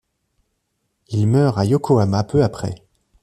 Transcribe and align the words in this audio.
Il 1.09 1.27
meurt 1.27 1.59
à 1.59 1.65
Yokohama 1.65 2.23
peu 2.23 2.43
après. 2.43 2.87